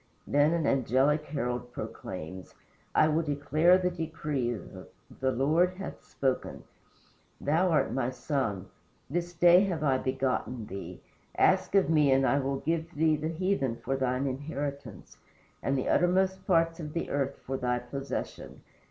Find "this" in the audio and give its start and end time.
9.11-9.31